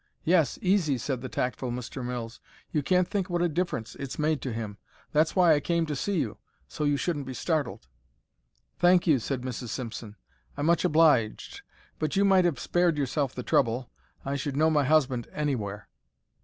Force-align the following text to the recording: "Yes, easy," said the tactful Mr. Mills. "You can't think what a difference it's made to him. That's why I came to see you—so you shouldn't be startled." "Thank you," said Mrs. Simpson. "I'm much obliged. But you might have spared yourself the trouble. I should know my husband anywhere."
"Yes, 0.23 0.57
easy," 0.63 0.97
said 0.97 1.21
the 1.21 1.29
tactful 1.29 1.69
Mr. 1.69 2.03
Mills. 2.03 2.39
"You 2.71 2.81
can't 2.81 3.07
think 3.07 3.29
what 3.29 3.43
a 3.43 3.47
difference 3.47 3.93
it's 3.93 4.17
made 4.17 4.41
to 4.41 4.51
him. 4.51 4.79
That's 5.11 5.35
why 5.35 5.53
I 5.53 5.59
came 5.59 5.85
to 5.85 5.95
see 5.95 6.17
you—so 6.19 6.85
you 6.85 6.97
shouldn't 6.97 7.27
be 7.27 7.35
startled." 7.35 7.85
"Thank 8.79 9.05
you," 9.05 9.19
said 9.19 9.41
Mrs. 9.43 9.69
Simpson. 9.69 10.15
"I'm 10.57 10.65
much 10.65 10.83
obliged. 10.83 11.61
But 11.99 12.15
you 12.15 12.25
might 12.25 12.45
have 12.45 12.59
spared 12.59 12.97
yourself 12.97 13.35
the 13.35 13.43
trouble. 13.43 13.91
I 14.25 14.35
should 14.37 14.57
know 14.57 14.71
my 14.71 14.85
husband 14.85 15.27
anywhere." 15.33 15.87